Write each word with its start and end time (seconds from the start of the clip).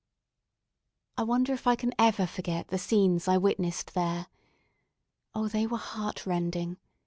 I 1.15 1.21
wonder 1.21 1.53
if 1.53 1.67
I 1.67 1.75
can 1.75 1.93
ever 1.99 2.25
forget 2.25 2.69
the 2.69 2.79
scenes 2.79 3.27
I 3.27 3.37
witnessed 3.37 3.93
there? 3.93 4.29
Oh! 5.35 5.47
they 5.47 5.67
were 5.67 5.77
heartrending. 5.77 6.77